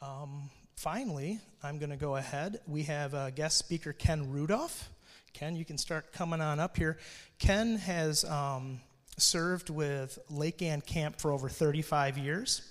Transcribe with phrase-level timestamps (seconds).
[0.00, 2.60] Um, finally, I'm going to go ahead.
[2.68, 4.88] We have uh, guest speaker Ken Rudolph.
[5.32, 6.98] Ken, you can start coming on up here.
[7.38, 8.80] Ken has um,
[9.16, 12.62] served with Lake Ann Camp for over 35 years.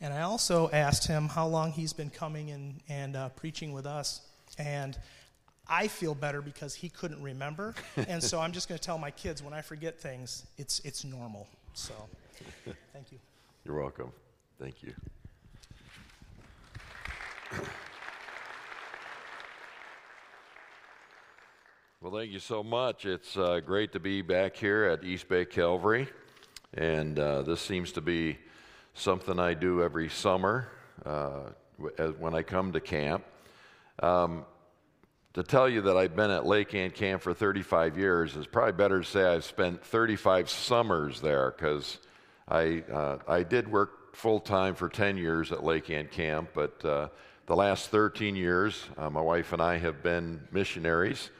[0.00, 3.86] And I also asked him how long he's been coming and, and uh, preaching with
[3.86, 4.22] us.
[4.58, 4.96] And
[5.68, 7.74] I feel better because he couldn't remember.
[8.08, 11.04] and so I'm just going to tell my kids when I forget things, it's, it's
[11.04, 11.48] normal.
[11.74, 11.92] So
[12.94, 13.18] thank you.
[13.64, 14.10] You're welcome.
[14.58, 14.94] Thank you.
[22.02, 23.04] Well, thank you so much.
[23.04, 26.06] It's uh, great to be back here at East Bay Calvary.
[26.74, 28.38] And uh, this seems to be
[28.94, 30.68] something I do every summer
[31.04, 31.50] uh,
[32.18, 33.24] when I come to camp.
[34.00, 34.44] Um,
[35.34, 38.72] to tell you that I've been at Lake Ann Camp for 35 years is probably
[38.72, 41.98] better to say I've spent 35 summers there because
[42.46, 46.84] I, uh, I did work full time for 10 years at Lake Ann Camp, but
[46.84, 47.08] uh,
[47.46, 51.30] the last 13 years, uh, my wife and I have been missionaries.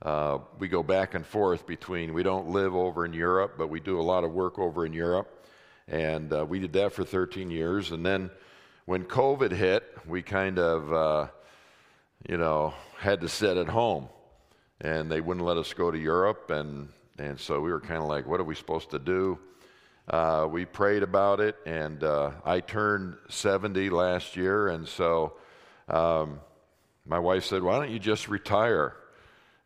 [0.00, 3.78] Uh, we go back and forth between, we don't live over in Europe, but we
[3.78, 5.46] do a lot of work over in Europe.
[5.86, 7.92] And uh, we did that for 13 years.
[7.92, 8.30] And then
[8.86, 11.26] when COVID hit, we kind of, uh,
[12.26, 14.08] you know, had to sit at home.
[14.80, 16.50] And they wouldn't let us go to Europe.
[16.50, 16.88] And,
[17.18, 19.38] and so we were kind of like, what are we supposed to do?
[20.08, 21.56] Uh, we prayed about it.
[21.66, 24.68] And uh, I turned 70 last year.
[24.68, 25.34] And so
[25.90, 26.40] um,
[27.04, 28.96] my wife said, why don't you just retire?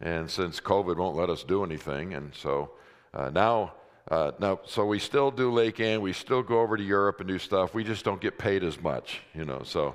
[0.01, 2.71] And since COVID won't let us do anything, and so
[3.13, 3.75] uh, now,
[4.11, 6.01] uh, now, so we still do Lake Ann.
[6.01, 7.73] We still go over to Europe and do stuff.
[7.75, 9.63] We just don't get paid as much, you know.
[9.65, 9.95] So,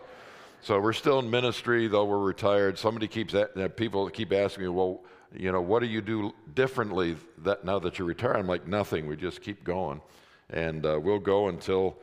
[0.62, 2.80] so we're still in ministry, though we're retired.
[2.80, 5.02] Somebody keeps that, people keep asking me, well,
[5.36, 8.38] you know, what do you do differently that now that you're retired?
[8.38, 9.06] I'm like, nothing.
[9.06, 10.02] We just keep going,
[10.50, 11.98] and uh, we'll go until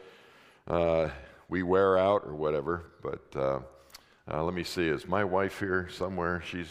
[0.68, 1.08] uh,
[1.48, 2.84] we wear out or whatever.
[3.02, 3.40] But
[4.30, 4.88] uh, let me see.
[4.88, 6.42] Is my wife here somewhere?
[6.44, 6.68] She's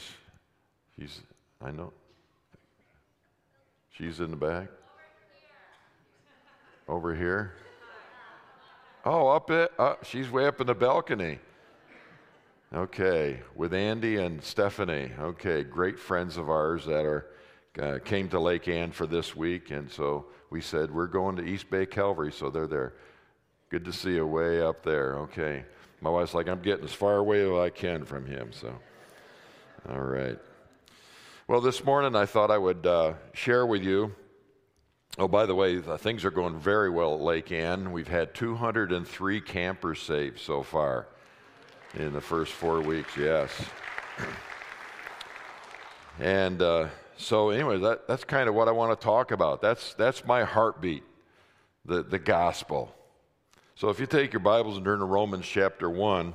[0.97, 1.21] She's,
[1.61, 1.91] I know.
[3.91, 4.69] She's in the back.
[6.87, 7.53] Over here.
[9.03, 9.71] Oh, up it.
[9.77, 11.39] Uh, she's way up in the balcony.
[12.73, 15.11] Okay, with Andy and Stephanie.
[15.19, 17.27] Okay, great friends of ours that are
[17.81, 21.43] uh, came to Lake Ann for this week, and so we said we're going to
[21.43, 22.93] East Bay Calvary, so they're there.
[23.69, 25.15] Good to see you way up there.
[25.17, 25.65] Okay,
[26.01, 28.51] my wife's like, I'm getting as far away as I can from him.
[28.51, 28.73] So,
[29.89, 30.37] all right.
[31.47, 34.13] Well, this morning I thought I would uh, share with you.
[35.17, 37.91] Oh, by the way, the things are going very well at Lake Ann.
[37.91, 41.07] We've had 203 campers saved so far
[41.93, 43.51] in the first four weeks, yes.
[46.17, 49.61] And uh, so, anyway, that, that's kind of what I want to talk about.
[49.61, 51.03] That's, that's my heartbeat,
[51.83, 52.94] the, the gospel.
[53.77, 56.33] So, if you take your Bibles and turn to Romans chapter 1,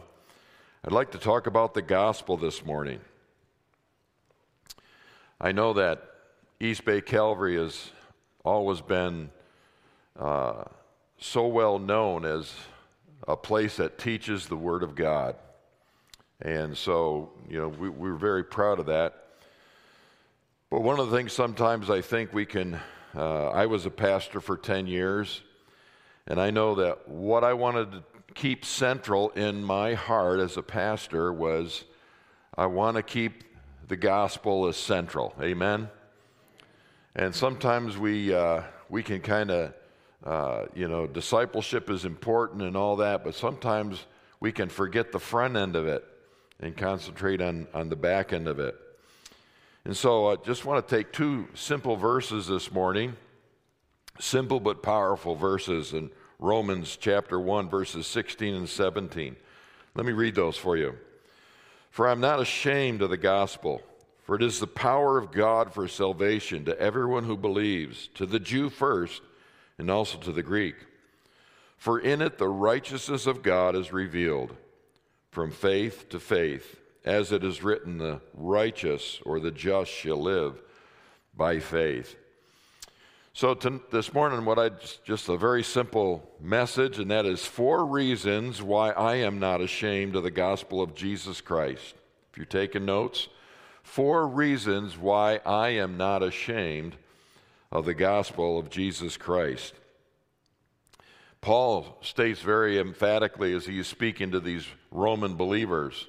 [0.84, 3.00] I'd like to talk about the gospel this morning.
[5.40, 6.02] I know that
[6.60, 7.92] East Bay Calvary has
[8.44, 9.30] always been
[10.18, 10.64] uh,
[11.18, 12.52] so well known as
[13.26, 15.34] a place that teaches the Word of God.
[16.42, 19.28] And so, you know, we, we're very proud of that.
[20.68, 22.78] But one of the things sometimes I think we can,
[23.16, 25.40] uh, I was a pastor for 10 years,
[26.26, 28.02] and I know that what I wanted to
[28.34, 31.84] keep central in my heart as a pastor was
[32.56, 33.44] I want to keep
[33.88, 35.34] the gospel as central.
[35.42, 35.88] Amen?
[37.16, 39.74] And sometimes we, uh, we can kind of,
[40.24, 44.06] uh, you know, discipleship is important and all that, but sometimes
[44.38, 46.04] we can forget the front end of it
[46.60, 48.76] and concentrate on, on the back end of it.
[49.84, 53.16] And so I just want to take two simple verses this morning,
[54.20, 59.36] simple but powerful verses in Romans chapter 1, verses 16 and 17.
[59.94, 60.96] Let me read those for you.
[61.90, 63.82] For I'm not ashamed of the gospel,
[64.24, 68.38] for it is the power of God for salvation to everyone who believes, to the
[68.38, 69.22] Jew first,
[69.76, 70.76] and also to the Greek.
[71.76, 74.54] For in it the righteousness of God is revealed,
[75.30, 80.60] from faith to faith, as it is written, the righteous or the just shall live
[81.34, 82.16] by faith.
[83.32, 84.70] So, to, this morning, what I
[85.04, 90.16] just a very simple message, and that is four reasons why I am not ashamed
[90.16, 91.94] of the gospel of Jesus Christ.
[92.32, 93.28] If you're taking notes,
[93.84, 96.96] four reasons why I am not ashamed
[97.70, 99.74] of the gospel of Jesus Christ.
[101.40, 106.08] Paul states very emphatically as he is speaking to these Roman believers,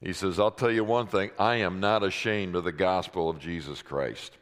[0.00, 3.38] he says, I'll tell you one thing, I am not ashamed of the gospel of
[3.38, 4.36] Jesus Christ.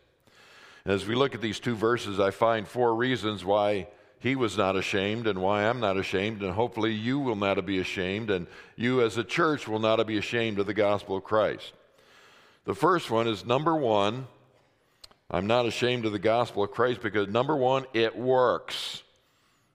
[0.87, 3.89] As we look at these two verses, I find four reasons why
[4.21, 7.81] he was not ashamed and why I'm not ashamed, and hopefully you will not be
[7.81, 8.47] ashamed, and
[8.77, 11.73] you as a church will not be ashamed of the gospel of Christ.
[12.67, 14.29] The first one is number one,
[15.29, 19.03] I'm not ashamed of the gospel of Christ because number one, it works.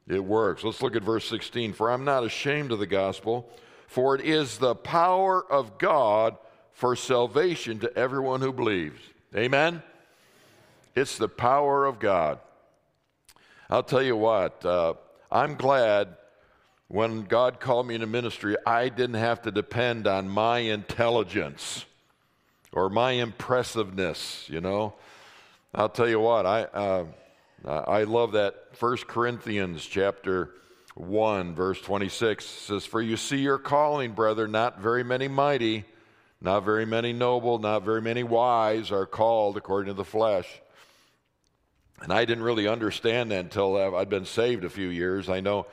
[0.07, 0.63] It works.
[0.63, 1.73] Let's look at verse 16.
[1.73, 3.49] For I'm not ashamed of the gospel,
[3.87, 6.37] for it is the power of God
[6.71, 9.01] for salvation to everyone who believes.
[9.35, 9.83] Amen?
[10.95, 12.39] It's the power of God.
[13.69, 14.95] I'll tell you what, uh,
[15.31, 16.17] I'm glad
[16.89, 21.85] when God called me into ministry, I didn't have to depend on my intelligence
[22.73, 24.95] or my impressiveness, you know.
[25.73, 27.05] I'll tell you what, I, uh,
[27.65, 30.51] I love that 1 Corinthians chapter
[30.95, 35.85] 1, verse 26 says, For you see your calling, brother, not very many mighty,
[36.41, 40.61] not very many noble, not very many wise are called according to the flesh.
[42.01, 45.29] And I didn't really understand that until I'd been saved a few years.
[45.29, 45.67] I know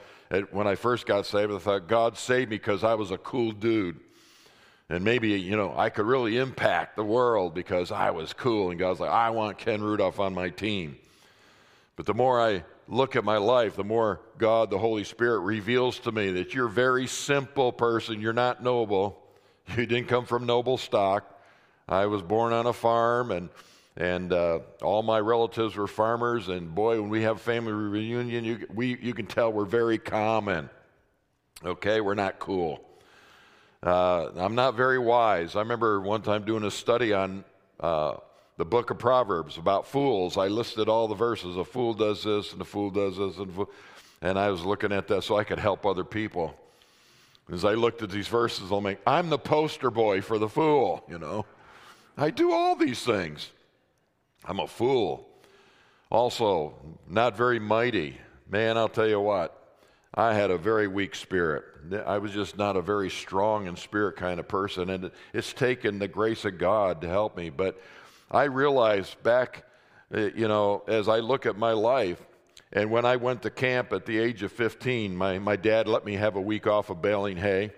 [0.51, 3.53] when I first got saved, I thought God saved me because I was a cool
[3.53, 3.99] dude.
[4.91, 8.71] And maybe, you know, I could really impact the world because I was cool.
[8.71, 10.97] And God's like, I want Ken Rudolph on my team.
[11.97, 15.99] But the more I look at my life, the more God, the Holy Spirit, reveals
[16.01, 18.21] to me that you're a very simple person.
[18.21, 19.23] You're not noble.
[19.77, 21.39] You didn't come from noble stock.
[21.87, 23.51] I was born on a farm and
[23.99, 26.49] and uh, all my relatives were farmers.
[26.49, 30.71] And boy, when we have family reunion, you, we, you can tell we're very common.
[31.65, 32.81] Okay, we're not cool.
[33.83, 35.57] Uh, I'm not very wise.
[35.57, 37.45] I remember one time doing a study on
[37.81, 38.15] uh,
[38.57, 40.37] the book of Proverbs about fools.
[40.37, 41.57] I listed all the verses.
[41.57, 43.67] A fool does this, and a fool does this, and,
[44.23, 46.55] and I was looking at that so I could help other people.
[47.51, 51.03] As I looked at these verses, I'm like, I'm the poster boy for the fool,
[51.09, 51.47] you know.
[52.17, 53.51] I do all these things.
[54.45, 55.29] I'm a fool.
[56.11, 56.75] Also,
[57.07, 58.19] not very mighty.
[58.49, 59.55] Man, I'll tell you what,
[60.15, 61.65] I had a very weak spirit.
[62.07, 65.99] I was just not a very strong in spirit kind of person, and it's taken
[65.99, 67.51] the grace of God to help me.
[67.51, 67.81] But
[68.31, 69.65] I realized back,
[70.15, 72.23] uh, you know, as I look at my life,
[72.73, 76.05] and when I went to camp at the age of 15, my, my dad let
[76.05, 77.71] me have a week off of baling hay.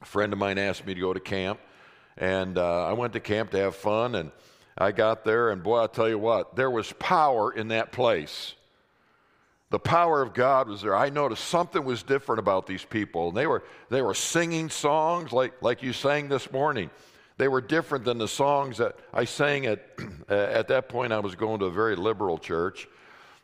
[0.00, 1.60] A friend of mine asked me to go to camp,
[2.16, 4.30] and uh, I went to camp to have fun, and
[4.76, 8.54] I got there, and boy, I'll tell you what, there was power in that place.
[9.72, 10.94] The power of God was there.
[10.94, 13.28] I noticed something was different about these people.
[13.28, 16.90] And they were, they were singing songs like, like you sang this morning.
[17.38, 19.82] They were different than the songs that I sang at,
[20.28, 21.14] at that point.
[21.14, 22.86] I was going to a very liberal church.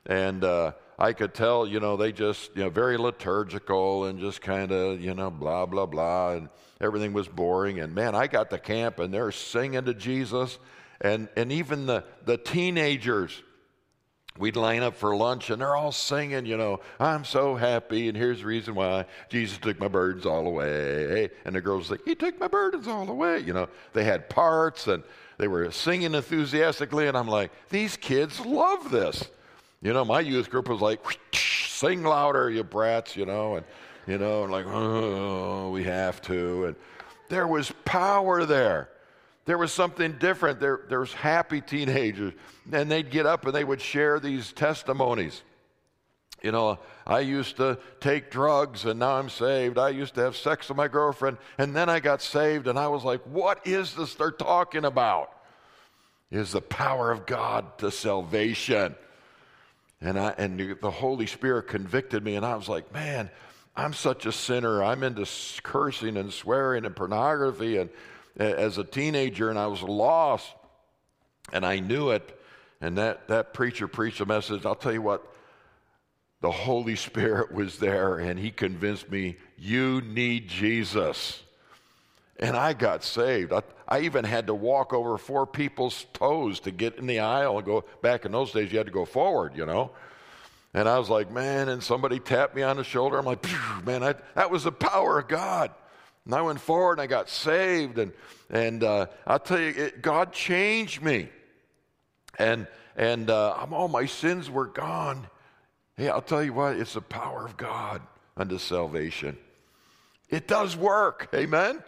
[0.05, 4.43] And uh, I could tell, you know, they just, you know, very liturgical and just
[4.43, 6.33] kind of, you know, blah, blah, blah.
[6.33, 7.81] And everything was boring.
[7.81, 10.59] And man, I got to camp and they're singing to Jesus
[11.01, 13.43] and, and even the, the teenagers,
[14.39, 18.17] we'd line up for lunch and they're all singing, you know, I'm so happy and
[18.17, 21.31] here's the reason why Jesus took my burdens all away.
[21.45, 23.41] And the girls like, He took my burdens all away.
[23.41, 25.03] You know, they had parts and
[25.39, 27.07] they were singing enthusiastically.
[27.07, 29.25] And I'm like, these kids love this.
[29.81, 31.01] You know, my youth group was like,
[31.33, 33.67] sing louder, you brats, you know, and,
[34.09, 36.67] you know, and like, oh, we have to.
[36.67, 36.77] And
[37.29, 38.89] there was power there.
[39.49, 40.61] There was something different.
[40.61, 42.35] There, was happy teenagers,
[42.71, 45.41] and they'd get up and they would share these testimonies.
[46.43, 49.79] You know, I used to take drugs and now I'm saved.
[49.79, 52.67] I used to have sex with my girlfriend and then I got saved.
[52.67, 55.33] And I was like, what is this they're talking about?
[56.31, 58.95] Is the power of God to salvation.
[60.03, 63.31] And, I, and the Holy Spirit convicted me, and I was like, man,
[63.75, 64.85] I'm such a sinner.
[64.85, 65.27] I'm into
[65.63, 67.89] cursing and swearing and pornography and
[68.39, 70.53] as a teenager and I was lost
[71.53, 72.35] and I knew it.
[72.81, 74.65] And that, that preacher preached a message.
[74.65, 75.27] I'll tell you what,
[76.41, 81.43] the Holy Spirit was there and he convinced me, you need Jesus.
[82.39, 83.53] And I got saved.
[83.53, 87.57] I, I, even had to walk over four people's toes to get in the aisle
[87.57, 87.85] and go.
[88.01, 89.91] Back in those days, you had to go forward, you know.
[90.73, 93.19] And I was like, man, and somebody tapped me on the shoulder.
[93.19, 93.45] I'm like,
[93.85, 95.73] man, I, that was the power of God.
[96.25, 97.99] And I went forward and I got saved.
[97.99, 98.13] And,
[98.51, 101.29] and uh, I'll tell you, it, God changed me.
[102.39, 105.27] And, and uh, all my sins were gone.
[105.97, 108.03] Hey, I'll tell you what, it's the power of God
[108.37, 109.37] unto salvation.
[110.29, 111.29] It does work.
[111.35, 111.83] Amen?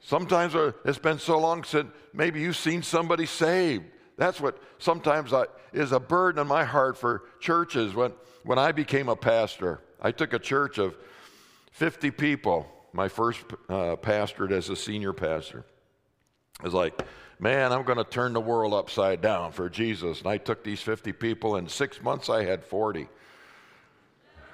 [0.00, 3.84] Sometimes uh, it's been so long since maybe you've seen somebody saved.
[4.16, 7.94] That's what sometimes I, is a burden in my heart for churches.
[7.94, 8.12] When,
[8.44, 10.96] when I became a pastor, I took a church of
[11.72, 15.64] 50 people my first uh, pastorate as a senior pastor.
[16.60, 17.00] I was like,
[17.38, 20.20] man, I'm going to turn the world upside down for Jesus.
[20.20, 23.08] And I took these 50 people, in six months I had 40.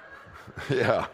[0.69, 1.07] yeah.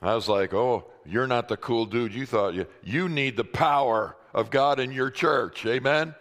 [0.00, 2.66] I was like, oh, you're not the cool dude you thought you.
[2.82, 5.64] You need the power of God in your church.
[5.66, 6.14] Amen?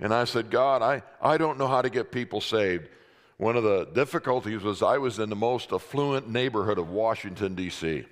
[0.00, 2.88] And I said, God, I, I don't know how to get people saved.
[3.36, 8.04] One of the difficulties was I was in the most affluent neighborhood of Washington, D.C.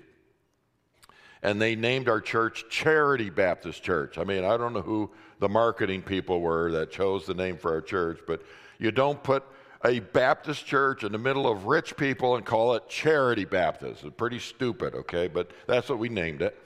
[1.43, 4.17] And they named our church Charity Baptist Church.
[4.17, 7.73] I mean, I don't know who the marketing people were that chose the name for
[7.73, 8.43] our church, but
[8.79, 9.45] you don't put
[9.85, 14.05] a Baptist church in the middle of rich people and call it Charity Baptist.
[14.05, 15.27] It's pretty stupid, okay?
[15.27, 16.57] But that's what we named it.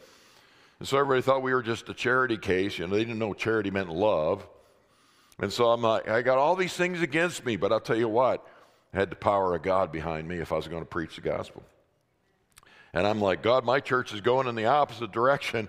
[0.79, 2.79] And so everybody thought we were just a charity case.
[2.79, 4.47] You know, they didn't know charity meant love.
[5.39, 8.09] And so I'm like, I got all these things against me, but I'll tell you
[8.09, 8.47] what,
[8.93, 11.23] I had the power of God behind me if I was going to preach the
[11.23, 11.63] gospel.
[12.97, 15.69] And I'm like, God, my church is going in the opposite direction.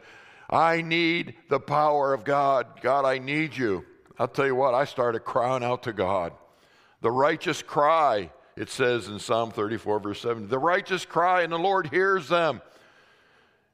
[0.49, 2.79] I need the power of God.
[2.81, 3.83] God, I need you.
[4.17, 6.31] I'll tell you what, I started crying out to God.
[7.01, 10.47] The righteous cry, it says in Psalm 34, verse 7.
[10.47, 12.61] The righteous cry, and the Lord hears them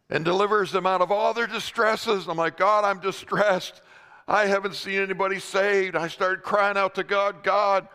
[0.10, 2.27] and delivers them out of all their distresses.
[2.27, 3.83] I'm like, God, I'm distressed.
[4.27, 5.95] I haven't seen anybody saved.
[5.95, 7.88] I started crying out to God, God,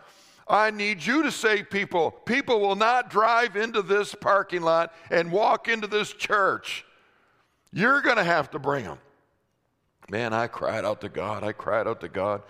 [0.48, 2.10] I need you to save people.
[2.10, 6.84] People will not drive into this parking lot and walk into this church.
[7.72, 8.98] You're going to have to bring them.
[10.10, 11.44] Man, I cried out to God.
[11.44, 12.42] I cried out to God.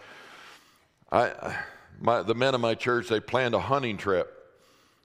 [1.10, 1.56] I,
[2.00, 4.34] my, the men of my church, they planned a hunting trip.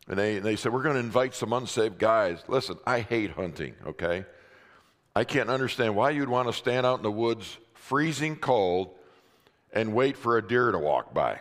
[0.08, 2.44] And they, they said, We're going to invite some unsaved guys.
[2.48, 4.26] Listen, I hate hunting, okay?
[5.16, 8.92] I can't understand why you'd want to stand out in the woods freezing cold
[9.72, 11.40] and wait for a deer to walk by.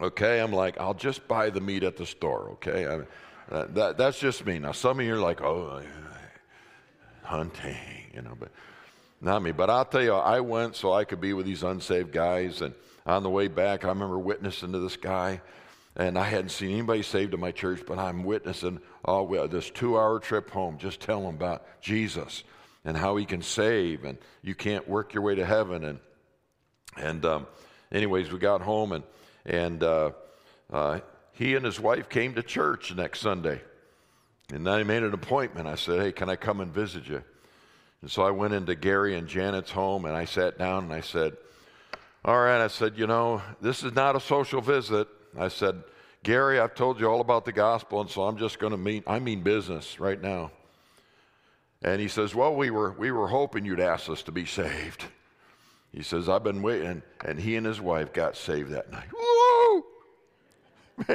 [0.00, 2.86] Okay, I'm like, I'll just buy the meat at the store, okay?
[2.86, 4.60] I, uh, that, that's just me.
[4.60, 5.82] Now, some of you are like, oh,
[7.24, 7.76] hunting,
[8.14, 8.50] you know, but
[9.20, 9.50] not me.
[9.50, 12.62] But I'll tell you, I went so I could be with these unsaved guys.
[12.62, 12.74] And
[13.06, 15.40] on the way back, I remember witnessing to this guy.
[15.96, 19.98] And I hadn't seen anybody saved in my church, but I'm witnessing oh, this two
[19.98, 22.44] hour trip home, just tell them about Jesus
[22.84, 25.82] and how he can save, and you can't work your way to heaven.
[25.84, 25.98] And,
[26.96, 27.46] and um,
[27.90, 29.02] anyways, we got home, and,
[29.48, 30.10] and uh,
[30.70, 31.00] uh,
[31.32, 33.60] he and his wife came to church next Sunday.
[34.52, 35.66] And then I made an appointment.
[35.66, 37.24] I said, Hey, can I come and visit you?
[38.02, 41.00] And so I went into Gary and Janet's home and I sat down and I
[41.00, 41.36] said,
[42.24, 45.08] All right, I said, You know, this is not a social visit.
[45.36, 45.82] I said,
[46.22, 49.04] Gary, I've told you all about the gospel, and so I'm just going to mean,
[49.06, 50.50] I mean business right now.
[51.80, 55.04] And he says, Well, we were, we were hoping you'd ask us to be saved.
[55.92, 57.02] He says, I've been waiting.
[57.24, 59.06] And he and his wife got saved that night.
[59.12, 59.27] Woo!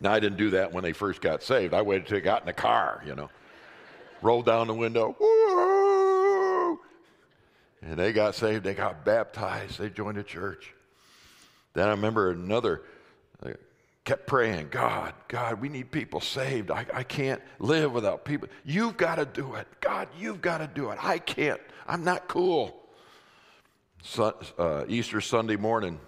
[0.00, 1.74] now, I didn't do that when they first got saved.
[1.74, 3.28] I waited till they got in the car, you know.
[4.22, 5.16] Rolled down the window.
[7.82, 8.64] And they got saved.
[8.64, 9.78] They got baptized.
[9.78, 10.74] They joined a church.
[11.74, 12.82] Then I remember another
[14.08, 16.70] kept praying, God, God, we need people saved.
[16.70, 18.48] I, I can't live without people.
[18.64, 19.68] You've got to do it.
[19.80, 20.98] God, you've got to do it.
[21.04, 21.60] I can't.
[21.86, 22.88] I'm not cool.
[24.02, 26.00] So, uh, Easter Sunday morning,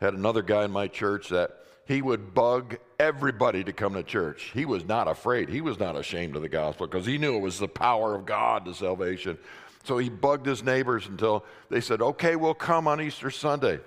[0.00, 1.50] had another guy in my church that
[1.86, 4.50] he would bug everybody to come to church.
[4.54, 5.48] He was not afraid.
[5.48, 8.26] He was not ashamed of the gospel because he knew it was the power of
[8.26, 9.38] God to salvation.
[9.84, 13.80] So he bugged his neighbors until they said, okay, we'll come on Easter Sunday.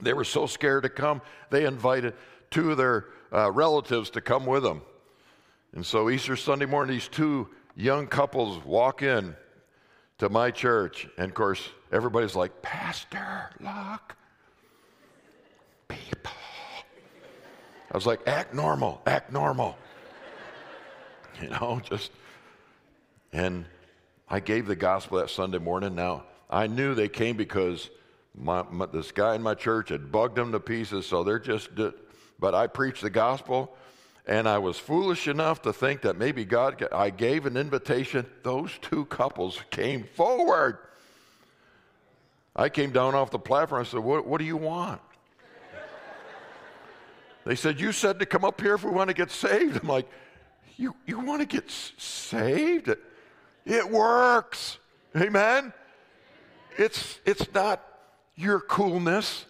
[0.00, 2.14] They were so scared to come, they invited
[2.50, 4.82] two of their uh, relatives to come with them.
[5.74, 9.36] And so Easter Sunday morning, these two young couples walk in
[10.18, 11.08] to my church.
[11.16, 14.16] And of course, everybody's like, Pastor Luck,
[15.88, 16.32] people.
[17.92, 19.76] I was like, act normal, act normal.
[21.40, 22.12] You know, just,
[23.32, 23.64] and
[24.28, 25.94] I gave the gospel that Sunday morning.
[25.94, 27.88] Now, I knew they came because
[28.34, 31.70] my, my, this guy in my church had bugged them to pieces, so they're just
[32.38, 33.74] but I preached the gospel,
[34.26, 38.26] and I was foolish enough to think that maybe God, I gave an invitation.
[38.42, 40.78] Those two couples came forward.
[42.54, 43.80] I came down off the platform.
[43.80, 45.00] I said, What, what do you want?
[47.44, 49.80] They said, You said to come up here if we want to get saved.
[49.82, 50.08] I'm like,
[50.76, 52.94] You, you want to get saved?
[53.64, 54.78] It works.
[55.16, 55.72] Amen?
[56.78, 57.82] It's, it's not
[58.34, 59.44] your coolness,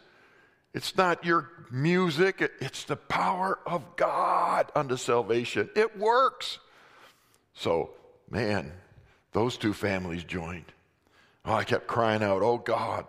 [0.74, 5.70] it's not your music, it's the power of God unto salvation.
[5.76, 6.58] It works.
[7.54, 7.90] So,
[8.28, 8.72] man,
[9.32, 10.72] those two families joined.
[11.44, 13.06] Oh, I kept crying out, Oh God,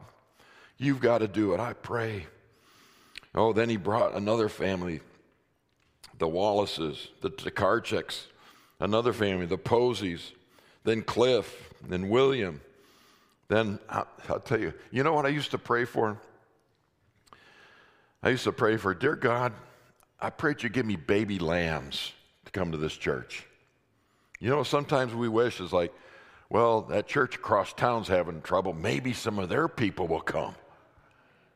[0.77, 1.59] you've got to do it.
[1.59, 2.27] I pray.
[3.35, 5.01] Oh, then he brought another family,
[6.19, 8.27] the Wallaces, the Takarcheks,
[8.79, 10.33] another family, the Posies,
[10.83, 12.61] then Cliff, then William.
[13.47, 16.17] Then I'll, I'll tell you, you know what I used to pray for?
[18.21, 19.53] I used to pray for, dear God,
[20.19, 22.13] I pray that you give me baby lambs
[22.45, 23.45] to come to this church.
[24.39, 25.93] You know, sometimes we wish is like,
[26.49, 28.73] well, that church across town's having trouble.
[28.73, 30.55] Maybe some of their people will come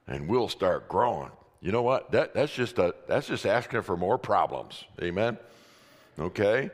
[0.08, 1.32] and we'll start growing.
[1.62, 2.12] You know what?
[2.12, 4.84] That, that's, just a, that's just asking for more problems.
[5.02, 5.38] Amen?
[6.20, 6.70] Okay?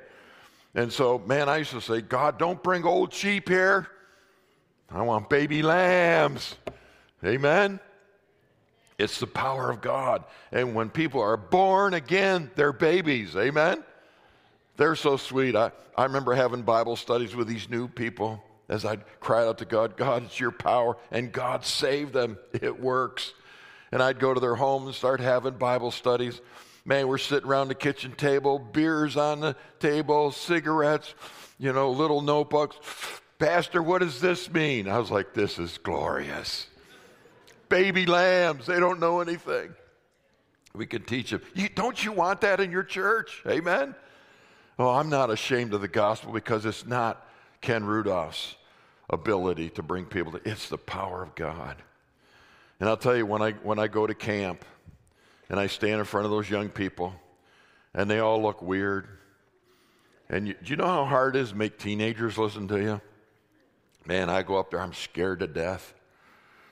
[0.76, 3.88] And so, man, I used to say, God, don't bring old sheep here.
[4.90, 6.56] I want baby lambs.
[7.24, 7.80] Amen?
[9.00, 10.24] It's the power of God.
[10.52, 13.36] And when people are born again, they're babies.
[13.36, 13.84] Amen?
[14.78, 15.56] They're so sweet.
[15.56, 19.66] I, I remember having Bible studies with these new people as I cried out to
[19.66, 20.98] God, God, it's your power.
[21.12, 22.38] And God saved them.
[22.54, 23.34] It works.
[23.94, 26.42] And I'd go to their home and start having Bible studies.
[26.84, 31.14] Man, we're sitting around the kitchen table, beers on the table, cigarettes,
[31.60, 32.76] you know, little notebooks.
[33.38, 34.88] Pastor, what does this mean?
[34.88, 36.66] I was like, this is glorious.
[37.70, 39.76] Baby lambs, they don't know anything.
[40.74, 41.44] We can teach them.
[41.54, 43.44] You, don't you want that in your church?
[43.48, 43.94] Amen?
[44.80, 47.28] Oh, I'm not ashamed of the gospel because it's not
[47.62, 48.56] Ken Rudolph's
[49.08, 51.76] ability to bring people to it's the power of God.
[52.80, 54.66] And I'll tell you, when I, when I go to camp,
[55.50, 57.14] and I stand in front of those young people,
[57.94, 59.08] and they all look weird.
[60.30, 63.02] And you, do you know how hard it is to make teenagers listen to you?
[64.06, 65.94] Man, I go up there, I'm scared to death.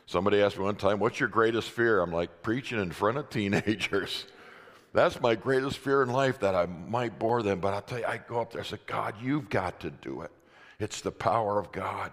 [0.06, 2.02] Somebody asked me one time, What's your greatest fear?
[2.02, 4.26] I'm like, Preaching in front of teenagers.
[4.94, 7.60] That's my greatest fear in life that I might bore them.
[7.62, 10.22] But I'll tell you, I go up there, I say, God, you've got to do
[10.22, 10.32] it.
[10.80, 12.12] It's the power of God.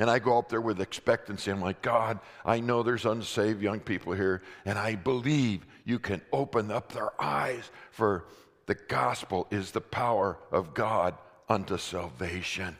[0.00, 1.50] And I go up there with expectancy.
[1.50, 6.22] I'm like, God, I know there's unsaved young people here, and I believe you can
[6.32, 8.24] open up their eyes, for
[8.64, 11.16] the gospel is the power of God
[11.50, 12.78] unto salvation.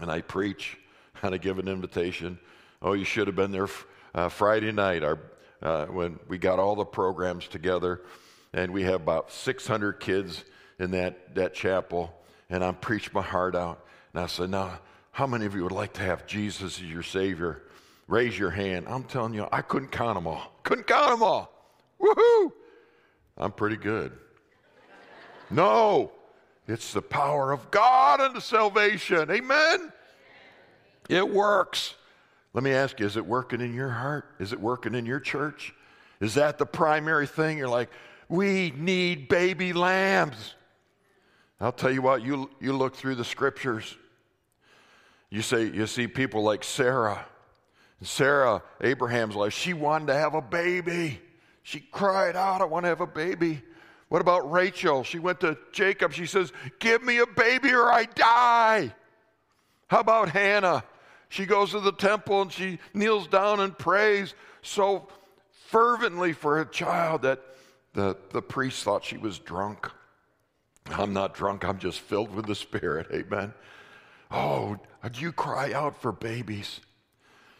[0.00, 0.78] And I preach,
[1.22, 2.38] and I give an invitation.
[2.80, 3.68] Oh, you should have been there
[4.14, 5.18] uh, Friday night our,
[5.60, 8.00] uh, when we got all the programs together,
[8.54, 10.44] and we have about 600 kids
[10.78, 12.14] in that, that chapel,
[12.48, 13.84] and I'm preaching my heart out.
[14.14, 14.80] And I said, now,
[15.12, 17.62] how many of you would like to have Jesus as your Savior?
[18.06, 18.86] Raise your hand.
[18.88, 20.52] I'm telling you, I couldn't count them all.
[20.62, 21.52] Couldn't count them all.
[22.00, 22.52] Woohoo!
[23.36, 24.12] I'm pretty good.
[25.50, 26.12] No,
[26.68, 29.30] it's the power of God unto salvation.
[29.30, 29.92] Amen?
[31.08, 31.94] It works.
[32.52, 34.26] Let me ask you, is it working in your heart?
[34.38, 35.74] Is it working in your church?
[36.20, 37.58] Is that the primary thing?
[37.58, 37.90] You're like,
[38.28, 40.54] we need baby lambs.
[41.60, 43.96] I'll tell you what, you, you look through the scriptures.
[45.30, 47.24] You say you see people like Sarah.
[48.02, 51.20] Sarah, Abraham's wife, she wanted to have a baby.
[51.62, 53.62] She cried out, I want to have a baby.
[54.08, 55.04] What about Rachel?
[55.04, 56.12] She went to Jacob.
[56.12, 58.92] She says, Give me a baby or I die.
[59.86, 60.82] How about Hannah?
[61.28, 65.08] She goes to the temple and she kneels down and prays so
[65.68, 67.40] fervently for a child that
[67.92, 69.88] the, the priest thought she was drunk.
[70.90, 73.06] I'm not drunk, I'm just filled with the Spirit.
[73.12, 73.54] Amen.
[74.30, 74.78] Oh,
[75.10, 76.80] do you cry out for babies?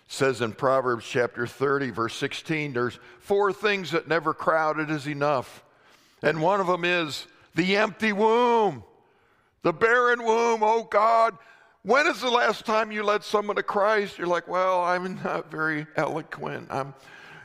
[0.06, 5.08] It says in Proverbs chapter 30, verse 16, there's four things that never crowded is
[5.08, 5.64] enough.
[6.22, 8.84] And one of them is the empty womb,
[9.62, 10.62] the barren womb.
[10.62, 11.36] Oh God,
[11.82, 14.18] when is the last time you led someone to Christ?
[14.18, 16.68] You're like, well, I'm not very eloquent.
[16.70, 16.94] I'm,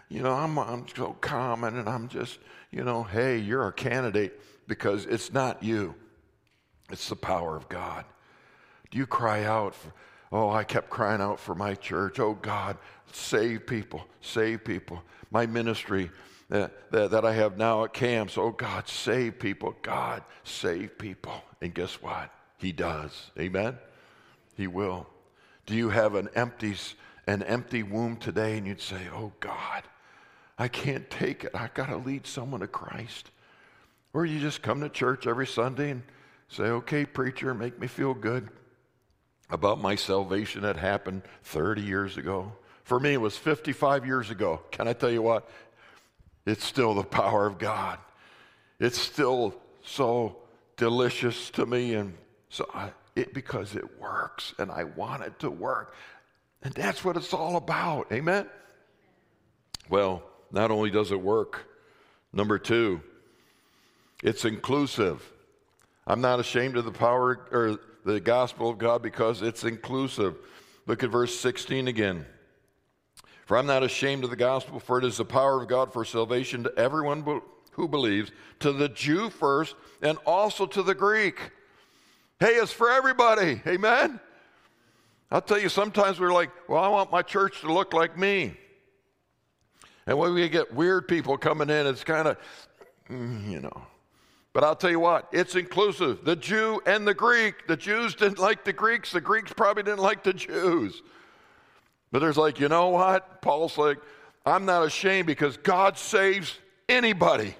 [0.09, 2.39] you know, I'm, I'm so common and I'm just,
[2.71, 5.95] you know, hey, you're a candidate because it's not you,
[6.91, 8.05] it's the power of God.
[8.95, 9.91] You cry out for,
[10.31, 12.17] oh, I kept crying out for my church.
[12.17, 12.77] Oh, God,
[13.11, 15.03] save people, save people.
[15.31, 16.09] My ministry
[16.47, 19.75] that, that, that I have now at camps, oh, God, save people.
[19.81, 21.43] God, save people.
[21.61, 22.31] And guess what?
[22.57, 23.31] He does.
[23.37, 23.77] Amen?
[24.55, 25.07] He will.
[25.65, 26.73] Do you have an empty,
[27.27, 29.83] an empty womb today and you'd say, oh, God,
[30.57, 31.51] I can't take it.
[31.53, 33.29] I've got to lead someone to Christ.
[34.13, 36.03] Or you just come to church every Sunday and
[36.47, 38.47] say, okay, preacher, make me feel good
[39.49, 42.51] about my salvation that happened 30 years ago.
[42.83, 44.61] For me, it was 55 years ago.
[44.71, 45.49] Can I tell you what?
[46.45, 47.97] It's still the power of God.
[48.79, 50.37] It's still so
[50.77, 52.13] delicious to me, and
[52.49, 55.95] so I, it because it works, and I want it to work,
[56.61, 58.11] and that's what it's all about.
[58.11, 58.47] Amen.
[59.89, 61.65] Well, not only does it work,
[62.33, 63.01] number two,
[64.23, 65.23] it's inclusive.
[66.07, 70.35] I'm not ashamed of the power or the gospel of God because it's inclusive.
[70.85, 72.25] Look at verse 16 again.
[73.45, 76.05] For I'm not ashamed of the gospel, for it is the power of God for
[76.05, 77.41] salvation to everyone
[77.71, 81.51] who believes, to the Jew first, and also to the Greek.
[82.39, 83.61] Hey, it's for everybody.
[83.67, 84.19] Amen?
[85.31, 88.55] I'll tell you, sometimes we're like, well, I want my church to look like me.
[90.07, 92.37] And when we get weird people coming in, it's kind of,
[93.09, 93.81] mm, you know.
[94.55, 96.23] But I'll tell you what, it's inclusive.
[96.23, 97.67] The Jew and the Greek.
[97.67, 99.11] The Jews didn't like the Greeks.
[99.11, 101.03] The Greeks probably didn't like the Jews.
[102.13, 103.41] But there's like, you know what?
[103.41, 103.97] Paul's like,
[104.45, 107.53] I'm not ashamed because God saves anybody.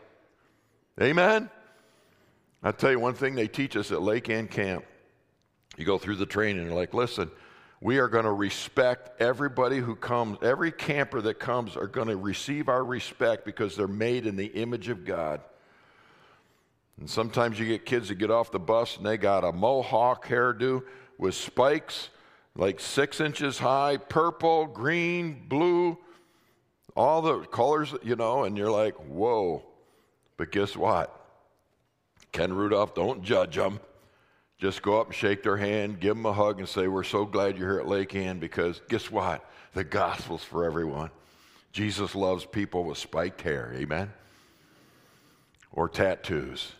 [1.01, 1.49] Amen?
[2.63, 4.85] I'll tell you one thing they teach us at Lake Ann Camp.
[5.75, 7.29] You go through the training and they're like, listen,
[7.81, 10.37] we are going to respect everybody who comes.
[10.41, 14.45] Every camper that comes are going to receive our respect because they're made in the
[14.45, 15.41] image of God.
[16.99, 20.27] And sometimes you get kids that get off the bus and they got a mohawk
[20.27, 20.83] hairdo
[21.17, 22.09] with spikes
[22.55, 25.97] like six inches high, purple, green, blue,
[26.95, 29.63] all the colors, you know, and you're like, whoa.
[30.37, 31.13] But guess what?
[32.31, 33.79] Ken Rudolph, don't judge them.
[34.57, 37.25] Just go up and shake their hand, give them a hug, and say, We're so
[37.25, 39.43] glad you're here at Lake Ann because guess what?
[39.73, 41.11] The gospel's for everyone.
[41.73, 43.73] Jesus loves people with spiked hair.
[43.75, 44.13] Amen?
[45.73, 46.71] Or tattoos.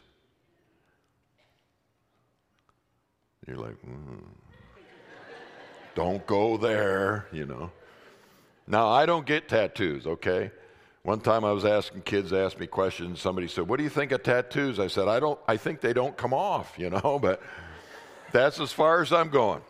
[3.48, 4.24] You're like, mm.
[5.94, 7.72] don't go there, you know.
[8.68, 10.52] Now, I don't get tattoos, okay?
[11.04, 13.22] One time I was asking kids ask me questions.
[13.22, 15.40] Somebody said, "What do you think of tattoos?" I said, "I don't.
[15.48, 17.44] I think they don't come off, you know." But
[18.32, 19.62] that's as far as I'm going.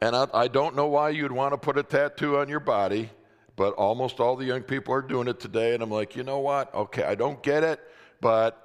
[0.00, 3.10] And I, I don't know why you'd want to put a tattoo on your body,
[3.56, 5.74] but almost all the young people are doing it today.
[5.74, 6.72] And I'm like, you know what?
[6.72, 7.80] Okay, I don't get it,
[8.20, 8.61] but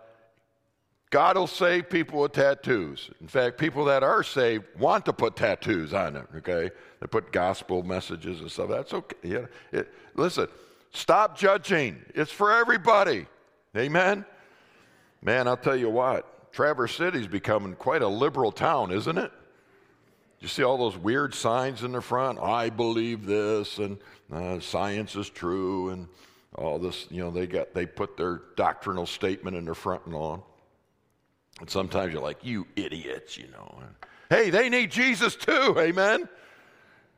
[1.09, 3.09] God will save people with tattoos.
[3.21, 6.69] In fact, people that are saved want to put tattoos on them, okay?
[6.99, 8.69] They put gospel messages and stuff.
[8.69, 9.15] That's okay.
[9.23, 9.45] Yeah.
[9.71, 10.47] It, listen,
[10.91, 12.03] stop judging.
[12.13, 13.25] It's for everybody.
[13.75, 14.25] Amen?
[15.21, 19.31] Man, I'll tell you what, Traverse City's becoming quite a liberal town, isn't it?
[20.39, 22.37] You see all those weird signs in the front?
[22.39, 23.97] I believe this, and
[24.31, 26.07] uh, science is true, and
[26.53, 27.07] all this.
[27.09, 30.43] You know, they got they put their doctrinal statement in their front and on.
[31.59, 33.79] And sometimes you're like, you idiots, you know.
[34.29, 36.27] Hey, they need Jesus too, amen?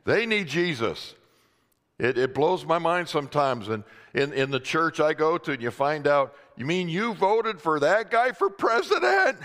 [0.04, 1.14] They need Jesus.
[1.98, 3.68] It, it blows my mind sometimes.
[3.68, 7.14] And in, in the church I go to, and you find out, you mean you
[7.14, 9.38] voted for that guy for president?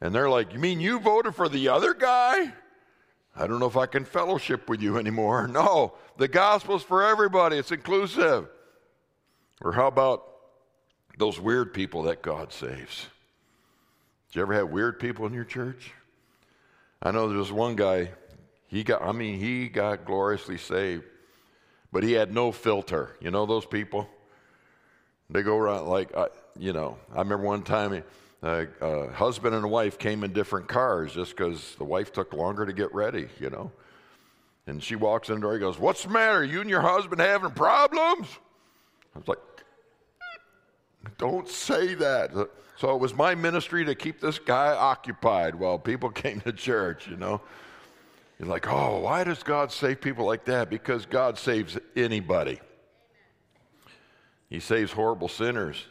[0.00, 2.52] And they're like, you mean you voted for the other guy?
[3.36, 5.48] I don't know if I can fellowship with you anymore.
[5.52, 8.48] No, the gospel's for everybody, it's inclusive.
[9.60, 10.24] Or how about
[11.18, 13.06] those weird people that God saves?
[14.34, 15.92] You ever have weird people in your church?
[17.00, 18.10] I know there was one guy,
[18.66, 21.04] he got, I mean, he got gloriously saved,
[21.92, 23.16] but he had no filter.
[23.20, 24.08] You know those people?
[25.30, 28.02] They go around like, uh, you know, I remember one time
[28.42, 32.12] a uh, uh, husband and a wife came in different cars just because the wife
[32.12, 33.70] took longer to get ready, you know.
[34.66, 36.42] And she walks in the door, he goes, What's the matter?
[36.42, 38.26] You and your husband having problems?
[39.14, 39.38] I was like,
[41.18, 42.48] Don't say that.
[42.76, 47.06] So it was my ministry to keep this guy occupied while people came to church,
[47.08, 47.40] you know.
[48.38, 50.68] You're like, oh, why does God save people like that?
[50.68, 52.60] Because God saves anybody.
[54.50, 55.84] He saves horrible sinners.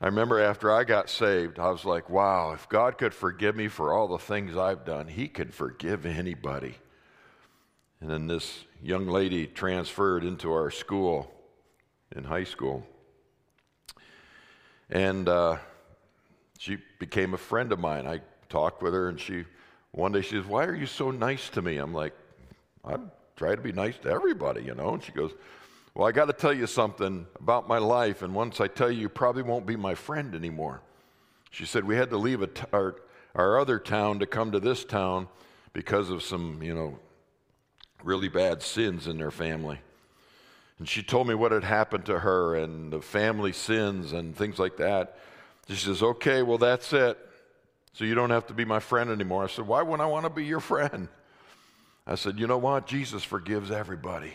[0.00, 3.68] I remember after I got saved, I was like, wow, if God could forgive me
[3.68, 6.76] for all the things I've done, He could forgive anybody.
[8.00, 11.32] And then this young lady transferred into our school
[12.14, 12.86] in high school.
[14.90, 15.58] And uh,
[16.58, 18.06] she became a friend of mine.
[18.06, 19.44] I talked with her, and she
[19.92, 22.14] one day she says, "Why are you so nice to me?" I'm like,
[22.84, 22.96] "I
[23.36, 25.32] try to be nice to everybody, you know." And she goes,
[25.94, 29.02] "Well, I got to tell you something about my life, and once I tell you,
[29.02, 30.80] you probably won't be my friend anymore."
[31.50, 32.96] She said, "We had to leave our
[33.34, 35.28] our other town to come to this town
[35.74, 36.98] because of some, you know,
[38.02, 39.80] really bad sins in their family."
[40.78, 44.58] And she told me what had happened to her and the family sins and things
[44.58, 45.18] like that.
[45.68, 47.18] She says, Okay, well, that's it.
[47.92, 49.44] So you don't have to be my friend anymore.
[49.44, 51.08] I said, Why wouldn't I want to be your friend?
[52.06, 52.86] I said, You know what?
[52.86, 54.32] Jesus forgives everybody.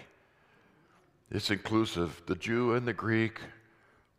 [1.32, 3.40] It's inclusive the Jew and the Greek,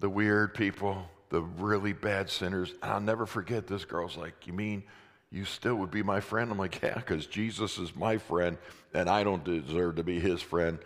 [0.00, 2.72] the weird people, the really bad sinners.
[2.82, 4.82] And I'll never forget this girl's like, You mean
[5.30, 6.50] you still would be my friend?
[6.50, 8.56] I'm like, Yeah, because Jesus is my friend
[8.94, 10.78] and I don't deserve to be his friend.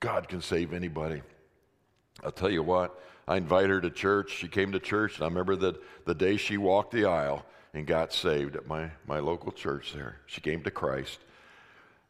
[0.00, 1.22] God can save anybody.
[2.22, 4.32] I'll tell you what, I invited her to church.
[4.32, 7.86] She came to church, and I remember that the day she walked the aisle and
[7.86, 10.20] got saved at my, my local church there.
[10.26, 11.18] She came to Christ.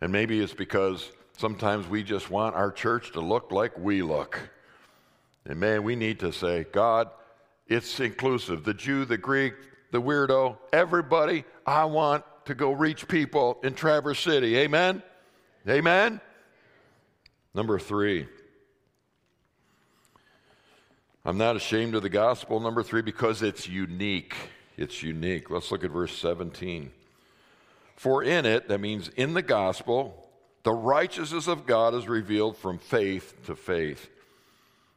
[0.00, 4.38] And maybe it's because sometimes we just want our church to look like we look.
[5.46, 7.08] And man, we need to say, God,
[7.66, 8.64] it's inclusive.
[8.64, 9.54] The Jew, the Greek,
[9.90, 14.56] the weirdo, everybody, I want to go reach people in Traverse City.
[14.58, 15.02] Amen?
[15.68, 16.20] Amen?
[17.54, 18.26] Number three,
[21.24, 24.34] I'm not ashamed of the gospel, number three, because it's unique.
[24.76, 25.50] It's unique.
[25.50, 26.90] Let's look at verse 17.
[27.96, 30.28] For in it, that means in the gospel,
[30.64, 34.10] the righteousness of God is revealed from faith to faith.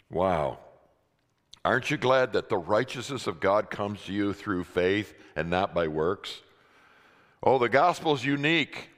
[0.10, 0.60] Wow.
[1.64, 5.76] Aren't you glad that the righteousness of God comes to you through faith and not
[5.76, 6.42] by works?
[7.44, 8.90] Oh, the gospel is unique.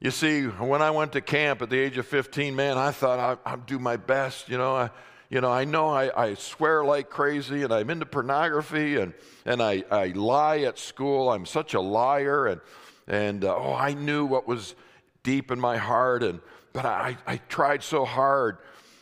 [0.00, 3.38] You see, when I went to camp at the age of 15, man, I thought
[3.44, 4.48] I, would do my best.
[4.48, 4.90] You know, I,
[5.28, 9.12] you know, I know I, I, swear like crazy and I'm into pornography and,
[9.44, 11.30] and I, I lie at school.
[11.30, 12.46] I'm such a liar.
[12.46, 12.60] And,
[13.06, 14.74] and uh, oh, I knew what was
[15.22, 16.22] deep in my heart.
[16.22, 16.40] And,
[16.72, 18.56] but I, I tried so hard.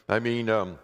[0.08, 0.80] I mean, um,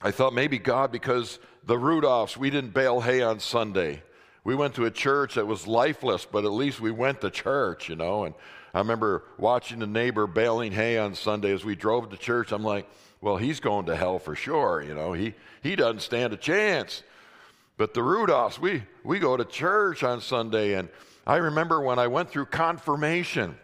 [0.00, 4.04] I thought maybe God, because the Rudolphs, we didn't bale hay on Sunday.
[4.44, 7.88] We went to a church that was lifeless, but at least we went to church,
[7.88, 8.24] you know.
[8.24, 8.34] And
[8.74, 12.52] I remember watching the neighbor baling hay on Sunday as we drove to church.
[12.52, 12.88] I'm like,
[13.20, 15.12] well, he's going to hell for sure, you know.
[15.12, 17.02] He, he doesn't stand a chance.
[17.76, 20.74] But the Rudolphs, we, we go to church on Sunday.
[20.74, 20.88] And
[21.26, 23.56] I remember when I went through confirmation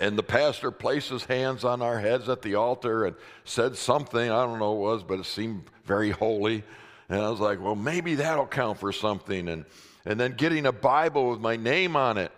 [0.00, 4.30] and the pastor placed his hands on our heads at the altar and said something.
[4.30, 6.64] I don't know what it was, but it seemed very holy.
[7.08, 9.48] And I was like, well, maybe that'll count for something.
[9.48, 9.64] And,
[10.04, 12.32] and then getting a Bible with my name on it.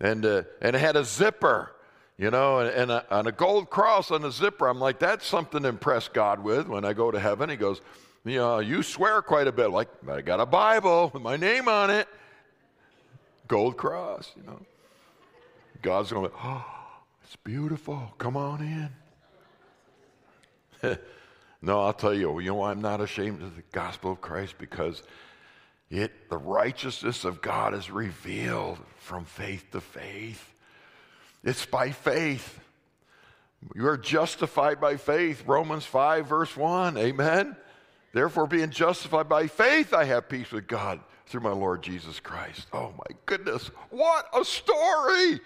[0.00, 1.72] And, uh, and it had a zipper,
[2.16, 4.68] you know, and, and, a, and a gold cross on the zipper.
[4.68, 7.50] I'm like, that's something to impress God with when I go to heaven.
[7.50, 7.80] He goes,
[8.24, 9.70] you know, you swear quite a bit.
[9.70, 12.08] Like, I got a Bible with my name on it.
[13.48, 14.60] Gold cross, you know.
[15.80, 16.64] God's going, oh,
[17.22, 18.12] it's beautiful.
[18.18, 18.90] Come on
[20.82, 20.98] in.
[21.62, 25.02] no, I'll tell you, you know, I'm not ashamed of the gospel of Christ because
[25.90, 30.54] it, the righteousness of God is revealed from faith to faith.
[31.42, 32.60] It's by faith.
[33.74, 35.44] You are justified by faith.
[35.46, 36.96] Romans 5, verse 1.
[36.98, 37.56] Amen.
[38.12, 42.66] Therefore, being justified by faith, I have peace with God through my Lord Jesus Christ.
[42.72, 45.40] Oh my goodness, what a story!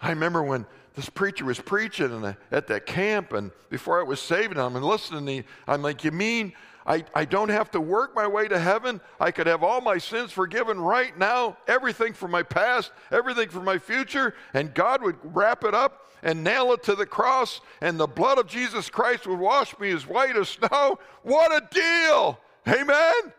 [0.00, 4.56] I remember when this preacher was preaching at that camp, and before I was saved,
[4.56, 5.44] I'm listening.
[5.66, 6.52] I'm like, "You mean
[6.88, 9.02] I, I don't have to work my way to heaven?
[9.20, 13.66] I could have all my sins forgiven right now, everything from my past, everything from
[13.66, 18.00] my future, and God would wrap it up and nail it to the cross, and
[18.00, 20.98] the blood of Jesus Christ would wash me as white as snow.
[21.22, 22.40] What a deal!
[22.66, 23.32] Amen.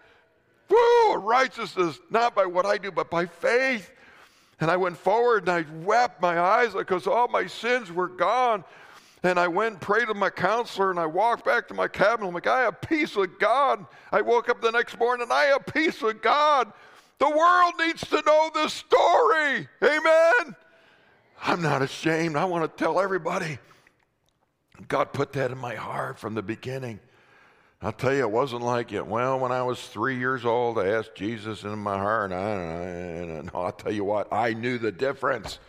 [0.70, 1.16] Woo!
[1.16, 3.92] Righteousness not by what I do, but by faith.
[4.62, 8.64] And I went forward and I wept my eyes because all my sins were gone.
[9.24, 12.28] And I went and prayed with my counselor and I walked back to my cabin.
[12.28, 13.86] I'm like, I have peace with God.
[14.12, 16.72] I woke up the next morning and I have peace with God.
[17.20, 19.68] The world needs to know this story.
[19.84, 20.56] Amen.
[21.42, 22.38] I'm not ashamed.
[22.38, 23.60] I want to tell everybody.
[24.88, 27.02] God put that in my heart from the beginning.
[27.82, 29.06] I'll tell you, it wasn't like it.
[29.06, 32.54] Well, when I was three years old, I asked Jesus in my heart, and, I,
[33.40, 35.60] and I'll tell you what, I knew the difference.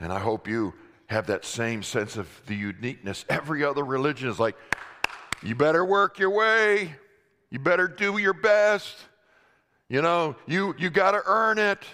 [0.00, 0.74] And I hope you
[1.08, 3.24] have that same sense of the uniqueness.
[3.28, 4.56] Every other religion is like,
[5.42, 6.94] you better work your way,
[7.50, 8.96] you better do your best.
[9.88, 11.84] You know, you, you got to earn it.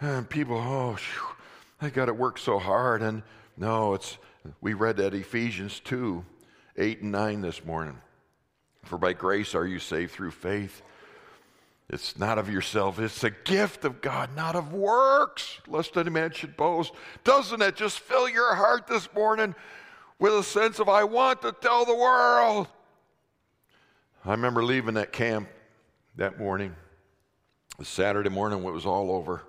[0.00, 1.36] And people, oh, whew,
[1.80, 3.02] I got to work so hard.
[3.02, 3.22] And
[3.56, 4.18] no, it's,
[4.60, 6.24] we read that Ephesians 2
[6.76, 7.98] 8 and 9 this morning.
[8.84, 10.82] For by grace are you saved through faith.
[11.92, 16.30] It's not of yourself, it's a gift of God, not of works, lest any man
[16.30, 16.94] should boast.
[17.22, 19.54] Doesn't it just fill your heart this morning
[20.18, 22.68] with a sense of, I want to tell the world?
[24.24, 25.50] I remember leaving that camp
[26.16, 26.74] that morning,
[27.78, 29.42] the Saturday morning, when it was all over.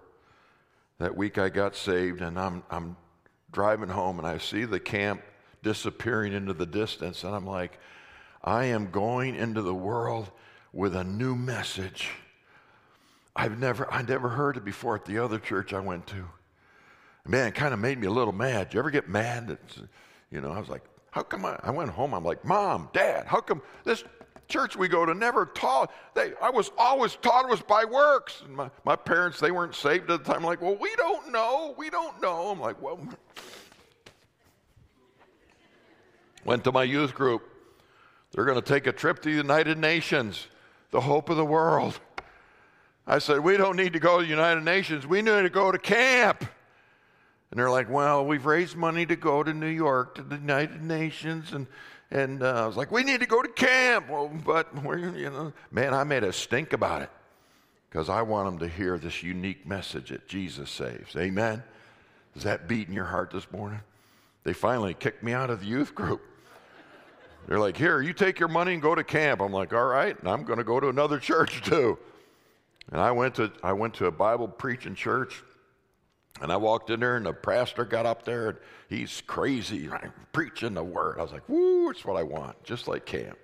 [1.00, 2.98] That week I got saved, and I'm, I'm
[3.54, 5.22] driving home, and I see the camp
[5.62, 7.80] disappearing into the distance, and I'm like,
[8.44, 10.30] I am going into the world
[10.74, 12.10] with a new message.
[13.36, 16.26] I've never, I never heard it before at the other church I went to.
[17.26, 18.70] Man, it kind of made me a little mad.
[18.70, 19.48] Do you ever get mad?
[19.48, 19.60] That,
[20.30, 22.14] you know, I was like, how come I, I went home?
[22.14, 24.04] I'm like, Mom, Dad, how come this
[24.50, 25.92] church we go to never taught?
[26.16, 28.44] They, I was always taught it was by works.
[28.46, 30.42] And my, my parents, they weren't saved at the time.
[30.42, 31.74] I'm like, well, we don't know.
[31.78, 32.50] We don't know.
[32.50, 33.00] I'm like, well,
[36.46, 37.50] went to my youth group.
[38.32, 40.48] They're going to take a trip to the United Nations,
[40.92, 42.00] the hope of the world.
[43.06, 45.06] I said, We don't need to go to the United Nations.
[45.06, 46.42] We need to go to camp.
[47.52, 50.82] And they're like, Well, we've raised money to go to New York to the United
[50.82, 51.52] Nations.
[51.52, 51.68] And,
[52.12, 54.10] and uh, I was like, We need to go to camp.
[54.10, 57.10] Well, but, you know, man, I made a stink about it
[57.90, 61.16] because I want them to hear this unique message that Jesus saves.
[61.16, 61.62] Amen?
[62.36, 63.82] Is that beating your heart this morning?
[64.44, 66.22] They finally kicked me out of the youth group.
[67.48, 69.42] They're like, here, you take your money and go to camp.
[69.42, 71.98] I'm like, all right, and I'm going to go to another church too.
[72.92, 75.42] And I went to I went to a Bible preaching church,
[76.42, 78.58] and I walked in there, and the pastor got up there, and
[78.90, 79.90] he's crazy,
[80.32, 81.18] preaching the word.
[81.20, 83.38] I was like, woo, it's what I want, just like camp.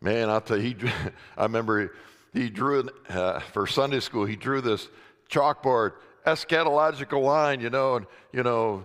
[0.00, 0.88] Man, I'll tell you, he,
[1.36, 1.94] I remember
[2.32, 4.26] he drew uh, for Sunday school.
[4.26, 4.88] He drew this
[5.30, 5.92] chalkboard
[6.26, 8.84] eschatological line, you know, and you know,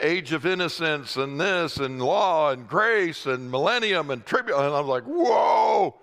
[0.00, 4.66] age of innocence and this and law and grace and millennium and tribulation.
[4.66, 5.96] And I was like, whoa!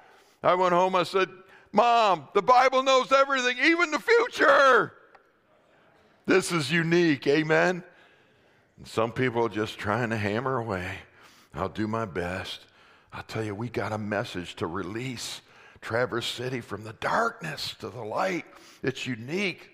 [0.43, 0.95] I went home.
[0.95, 1.29] I said,
[1.73, 4.93] Mom, the Bible knows everything, even the future.
[6.27, 7.25] This is unique.
[7.27, 7.83] Amen.
[8.77, 10.99] And some people are just trying to hammer away.
[11.53, 12.61] I'll do my best.
[13.11, 15.41] I'll tell you, we got a message to release
[15.81, 18.45] Traverse City from the darkness to the light.
[18.83, 19.71] It's unique.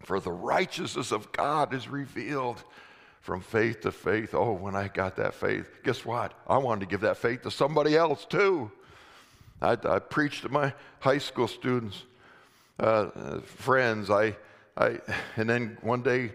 [0.00, 2.64] For the righteousness of God is revealed
[3.20, 4.34] from faith to faith.
[4.34, 6.34] Oh, when I got that faith, guess what?
[6.48, 8.72] I wanted to give that faith to somebody else too.
[9.62, 12.02] I, I preached to my high school students,
[12.80, 14.10] uh, friends.
[14.10, 14.36] I,
[14.76, 14.98] I,
[15.36, 16.32] and then one day,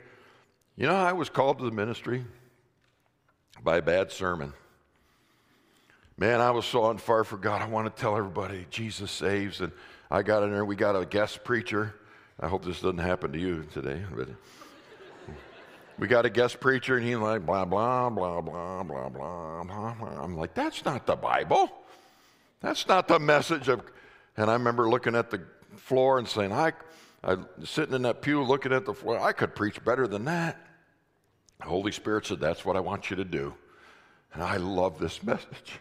[0.77, 2.23] you know, I was called to the ministry
[3.61, 4.53] by a bad sermon.
[6.17, 7.61] Man, I was so on fire for God.
[7.61, 9.59] I want to tell everybody Jesus saves.
[9.59, 9.73] And
[10.09, 11.95] I got in there, we got a guest preacher.
[12.39, 14.03] I hope this doesn't happen to you today.
[14.15, 14.29] But
[15.99, 20.23] we got a guest preacher, and he's like, blah, blah, blah, blah, blah, blah, blah.
[20.23, 21.69] I'm like, that's not the Bible.
[22.61, 23.83] That's not the message of.
[24.35, 25.43] And I remember looking at the
[25.75, 26.73] floor and saying, I,
[27.23, 30.57] I sitting in that pew looking at the floor, I could preach better than that.
[31.59, 33.53] The Holy Spirit said, That's what I want you to do.
[34.33, 35.79] And I love this message.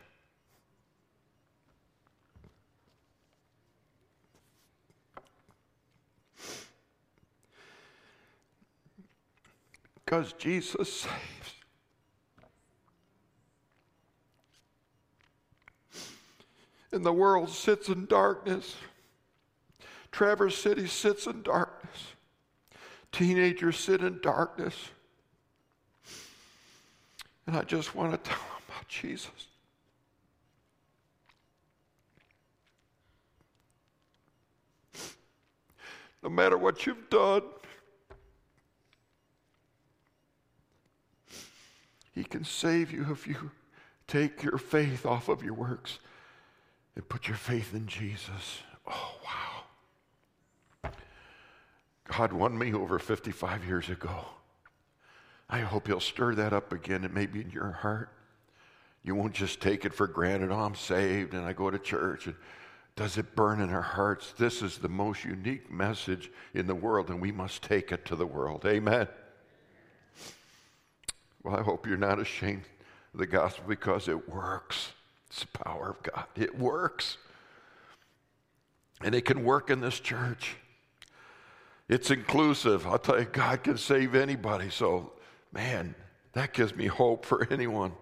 [10.04, 11.56] Because Jesus saves.
[16.96, 18.74] And the world sits in darkness.
[20.12, 22.14] Traverse City sits in darkness.
[23.12, 24.74] Teenagers sit in darkness.
[27.46, 29.28] And I just want to tell them about Jesus.
[36.22, 37.42] No matter what you've done,
[42.14, 43.50] He can save you if you
[44.06, 45.98] take your faith off of your works
[46.96, 48.62] and put your faith in Jesus.
[48.86, 50.90] Oh, wow.
[52.08, 54.24] God won me over 55 years ago.
[55.48, 58.08] I hope He'll stir that up again and maybe in your heart.
[59.04, 60.50] You won't just take it for granted.
[60.50, 62.26] Oh, I'm saved and I go to church.
[62.26, 62.34] And
[62.96, 64.32] does it burn in our hearts?
[64.36, 68.16] This is the most unique message in the world, and we must take it to
[68.16, 68.64] the world.
[68.66, 69.06] Amen.
[71.42, 72.64] Well, I hope you're not ashamed
[73.12, 74.92] of the gospel because it works.
[75.36, 76.24] It's the power of God.
[76.34, 77.18] It works.
[79.02, 80.56] And it can work in this church.
[81.90, 82.86] It's inclusive.
[82.86, 84.70] I'll tell you, God can save anybody.
[84.70, 85.12] So,
[85.52, 85.94] man,
[86.32, 87.92] that gives me hope for anyone.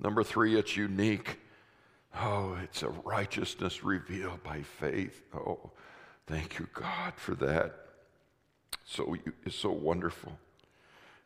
[0.00, 1.38] Number three, it's unique.
[2.16, 5.22] Oh, it's a righteousness revealed by faith.
[5.32, 5.70] Oh,
[6.26, 7.72] thank you, God, for that.
[8.84, 10.36] So it's so wonderful.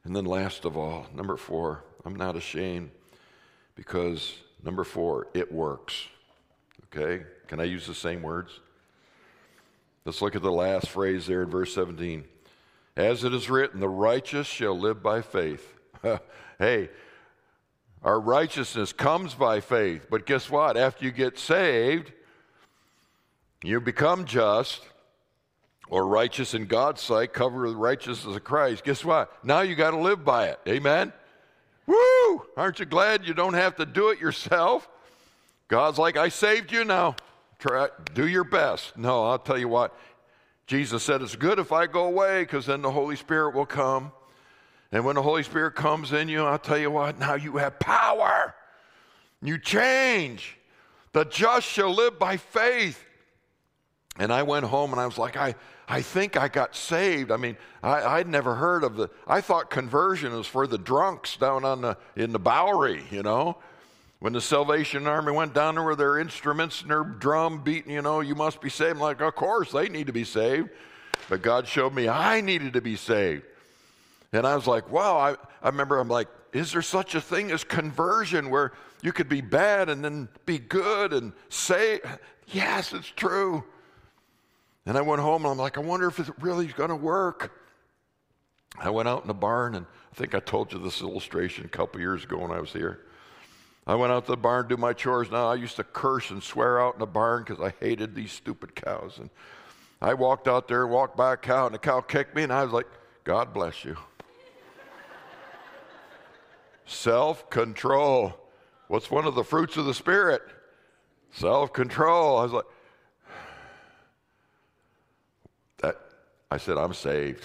[0.04, 2.90] And then, last of all, number four, I'm not ashamed
[3.74, 6.06] because, number four, it works.
[6.86, 7.24] Okay?
[7.46, 8.60] Can I use the same words?
[10.04, 12.24] Let's look at the last phrase there in verse 17.
[12.96, 15.74] As it is written, the righteous shall live by faith.
[16.58, 16.88] hey,
[18.02, 20.76] our righteousness comes by faith, but guess what?
[20.76, 22.12] After you get saved,
[23.62, 24.82] you become just
[25.90, 28.84] or righteous in God's sight, covered with righteousness of Christ.
[28.84, 29.32] Guess what?
[29.44, 30.60] Now you got to live by it.
[30.68, 31.12] Amen?
[31.86, 32.17] Woo!
[32.56, 34.88] Aren't you glad you don't have to do it yourself?
[35.68, 37.16] God's like, I saved you now.
[37.58, 38.96] Try, do your best.
[38.96, 39.96] No, I'll tell you what.
[40.66, 44.12] Jesus said, It's good if I go away because then the Holy Spirit will come.
[44.92, 47.78] And when the Holy Spirit comes in you, I'll tell you what, now you have
[47.78, 48.54] power.
[49.42, 50.56] You change.
[51.12, 53.04] The just shall live by faith.
[54.18, 55.54] And I went home and I was like, I,
[55.88, 57.30] I think I got saved.
[57.30, 61.38] I mean, I, would never heard of the, I thought conversion was for the drunks
[61.38, 63.56] down on the, in the Bowery, you know.
[64.20, 68.02] When the Salvation Army went down there with their instruments and their drum beating, you
[68.02, 68.96] know, you must be saved.
[68.96, 70.68] I'm like, of course, they need to be saved.
[71.30, 73.44] But God showed me I needed to be saved.
[74.32, 77.50] And I was like, wow, I, I remember I'm like, is there such a thing
[77.50, 78.72] as conversion where
[79.02, 82.00] you could be bad and then be good and say,
[82.48, 83.64] yes, it's true.
[84.88, 87.52] And I went home and I'm like, I wonder if it really going to work.
[88.78, 91.68] I went out in the barn and I think I told you this illustration a
[91.68, 93.00] couple years ago when I was here.
[93.86, 95.30] I went out to the barn to do my chores.
[95.30, 98.32] Now I used to curse and swear out in the barn because I hated these
[98.32, 99.18] stupid cows.
[99.18, 99.28] And
[100.00, 102.64] I walked out there walked by a cow, and the cow kicked me, and I
[102.64, 102.86] was like,
[103.24, 103.96] God bless you.
[106.86, 108.32] Self control.
[108.86, 110.40] What's one of the fruits of the Spirit?
[111.32, 112.38] Self control.
[112.38, 112.64] I was like,
[115.78, 115.96] that.
[116.50, 117.44] I said, I'm saved.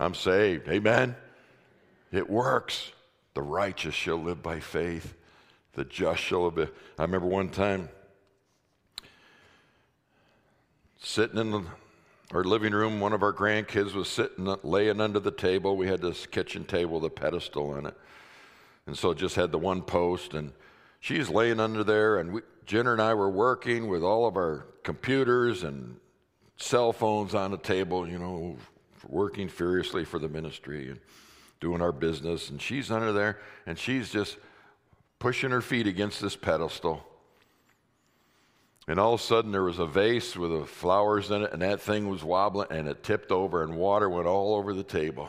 [0.00, 0.68] I'm saved.
[0.68, 1.16] Amen.
[2.12, 2.92] It works.
[3.34, 5.14] The righteous shall live by faith.
[5.74, 6.70] The just shall live.
[6.98, 7.88] I remember one time
[10.98, 11.62] sitting in the,
[12.32, 12.98] our living room.
[12.98, 15.76] One of our grandkids was sitting, laying under the table.
[15.76, 17.96] We had this kitchen table, with a pedestal in it.
[18.86, 20.34] And so just had the one post.
[20.34, 20.52] And
[20.98, 22.18] she's laying under there.
[22.18, 25.98] And we, Jenner and I were working with all of our computers and
[26.56, 28.56] cell phones on the table, you know,
[29.08, 31.00] working furiously for the ministry and
[31.60, 32.50] doing our business.
[32.50, 34.36] And she's under there and she's just
[35.18, 37.04] pushing her feet against this pedestal.
[38.88, 41.80] And all of a sudden, there was a vase with flowers in it, and that
[41.80, 45.28] thing was wobbling, and it tipped over, and water went all over the table.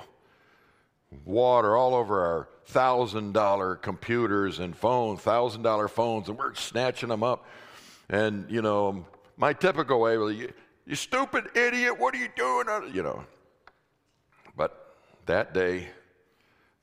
[1.25, 7.09] Water all over our thousand dollar computers and phones, thousand dollar phones, and we're snatching
[7.09, 7.47] them up.
[8.09, 9.07] And, you know,
[9.37, 10.53] my typical way, you,
[10.87, 12.67] you stupid idiot, what are you doing?
[12.69, 13.25] Uh, you know.
[14.55, 15.89] But that day,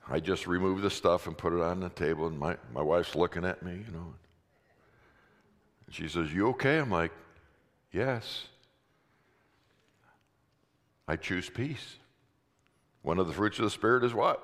[0.09, 3.17] I just removed the stuff and put it on the table, and my, my wife's
[3.17, 4.15] looking at me, you know.
[5.91, 6.79] She says, You okay?
[6.79, 7.13] I'm like,
[7.93, 8.49] Yes.
[11.07, 11.97] I choose peace.
[13.03, 14.43] One of the fruits of the Spirit is what?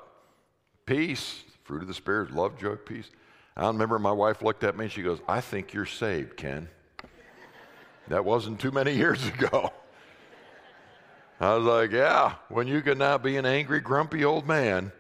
[0.87, 1.43] Peace.
[1.65, 3.11] Fruit of the Spirit, love, joy, peace.
[3.57, 6.69] I remember my wife looked at me and she goes, I think you're saved, Ken.
[8.11, 9.73] That wasn't too many years ago.
[11.41, 14.93] I was like, yeah, when you can now be an angry, grumpy old man,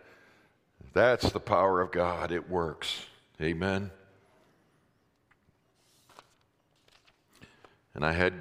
[0.94, 2.32] that's the power of God.
[2.32, 3.04] It works.
[3.40, 3.90] Amen.
[7.94, 8.32] And I had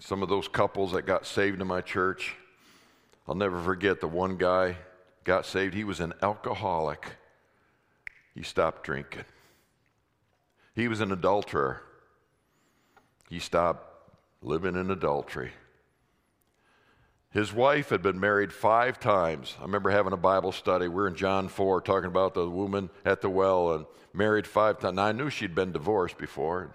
[0.00, 2.34] some of those couples that got saved in my church.
[3.26, 4.76] I'll never forget the one guy
[5.24, 5.74] got saved.
[5.74, 7.06] He was an alcoholic.
[8.34, 9.24] He stopped drinking.
[10.74, 11.82] He was an adulterer.
[13.30, 13.87] He stopped
[14.42, 15.52] living in adultery.
[17.30, 19.54] His wife had been married five times.
[19.58, 20.88] I remember having a Bible study.
[20.88, 24.78] We are in John 4 talking about the woman at the well and married five
[24.78, 24.96] times.
[24.96, 26.74] Now, I knew she'd been divorced before.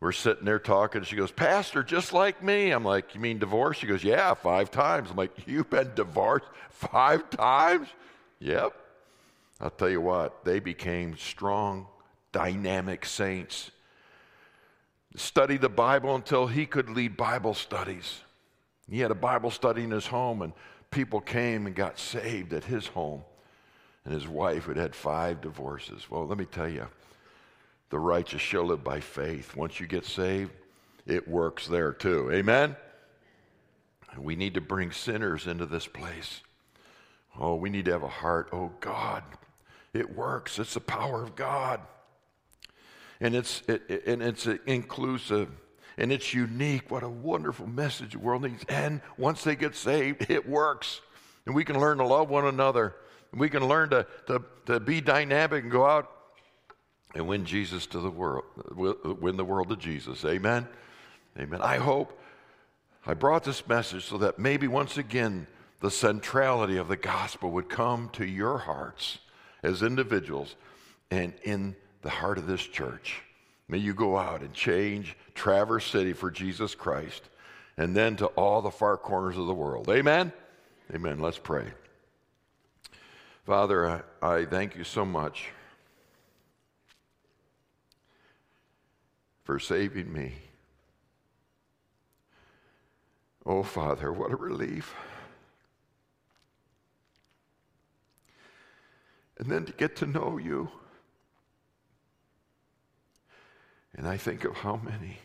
[0.00, 1.02] We're sitting there talking.
[1.04, 2.70] She goes, Pastor, just like me.
[2.70, 3.78] I'm like, You mean divorce?
[3.78, 5.10] She goes, Yeah, five times.
[5.10, 7.88] I'm like, You've been divorced five times?
[8.38, 8.74] Yep.
[9.60, 11.86] I'll tell you what, they became strong,
[12.32, 13.70] dynamic saints.
[15.16, 18.20] Studied the Bible until he could lead Bible studies.
[18.88, 20.52] He had a Bible study in his home, and
[20.90, 23.22] people came and got saved at his home.
[24.04, 26.10] And his wife had had five divorces.
[26.10, 26.86] Well, let me tell you,
[27.90, 29.56] the righteous shall live by faith.
[29.56, 30.52] Once you get saved,
[31.06, 32.30] it works there too.
[32.32, 32.76] Amen?
[34.16, 36.40] We need to bring sinners into this place.
[37.38, 38.48] Oh, we need to have a heart.
[38.52, 39.22] Oh, God,
[39.92, 40.58] it works.
[40.58, 41.80] It's the power of God.
[43.20, 45.50] And it's, it, and it's inclusive
[45.98, 46.90] and it's unique.
[46.90, 48.64] What a wonderful message the world needs.
[48.68, 51.02] And once they get saved, it works.
[51.46, 52.94] And we can learn to love one another.
[53.32, 56.10] And we can learn to, to, to be dynamic and go out
[57.14, 58.44] and win Jesus to the world,
[58.74, 60.24] win the world to Jesus.
[60.24, 60.66] Amen.
[61.38, 61.60] Amen.
[61.60, 62.18] I hope
[63.06, 65.46] I brought this message so that maybe once again
[65.80, 69.18] the centrality of the gospel would come to your hearts
[69.62, 70.56] as individuals
[71.10, 73.22] and in the heart of this church.
[73.68, 77.22] May you go out and change Traverse City for Jesus Christ
[77.76, 79.88] and then to all the far corners of the world.
[79.88, 80.32] Amen.
[80.92, 81.18] Amen.
[81.18, 81.66] Let's pray.
[83.46, 85.48] Father, I, thank you so much
[89.44, 90.34] for saving me.
[93.46, 94.94] Oh, Father, what a relief.
[99.38, 100.68] And then to get to know you.
[103.96, 105.18] And I think of how many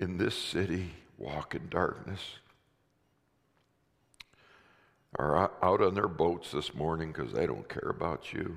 [0.00, 2.20] in this city walk in darkness,
[5.16, 8.56] are out on their boats this morning because they don't care about you.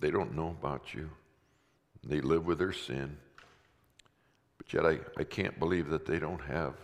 [0.00, 1.10] They don't know about you.
[2.02, 3.16] They live with their sin.
[4.58, 6.74] But yet, I, I can't believe that they don't have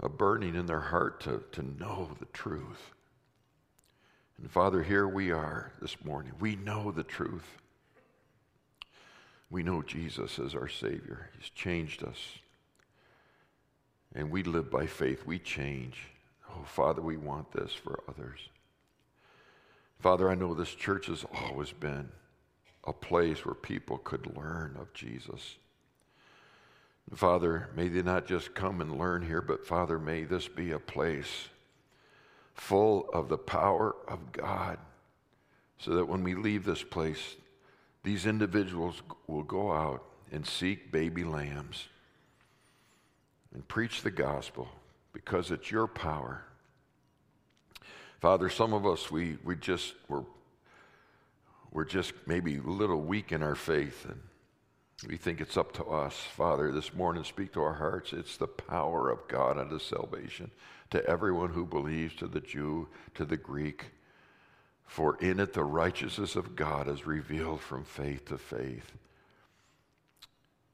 [0.00, 2.90] a burning in their heart to, to know the truth.
[4.38, 6.32] And Father, here we are this morning.
[6.40, 7.58] We know the truth.
[9.50, 11.30] We know Jesus as our Savior.
[11.38, 12.18] He's changed us.
[14.14, 15.26] And we live by faith.
[15.26, 15.98] We change.
[16.50, 18.40] Oh, Father, we want this for others.
[20.00, 22.08] Father, I know this church has always been
[22.84, 25.56] a place where people could learn of Jesus.
[27.14, 30.78] Father, may they not just come and learn here, but Father, may this be a
[30.78, 31.48] place
[32.54, 34.78] full of the power of God
[35.78, 37.36] so that when we leave this place,
[38.06, 41.88] these individuals will go out and seek baby lambs
[43.52, 44.68] and preach the gospel
[45.12, 46.44] because it's your power.
[48.20, 50.22] Father, some of us, we, we just, we're,
[51.72, 54.20] we're just maybe a little weak in our faith and
[55.08, 56.14] we think it's up to us.
[56.14, 58.12] Father, this morning, speak to our hearts.
[58.12, 60.52] It's the power of God unto salvation
[60.90, 63.86] to everyone who believes, to the Jew, to the Greek.
[64.86, 68.92] For in it the righteousness of God is revealed from faith to faith.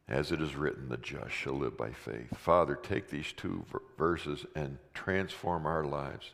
[0.09, 2.37] As it is written, the just shall live by faith.
[2.37, 3.65] Father, take these two
[3.97, 6.33] verses and transform our lives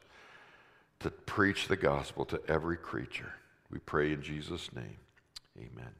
[1.00, 3.34] to preach the gospel to every creature.
[3.70, 4.96] We pray in Jesus' name.
[5.56, 5.92] Amen.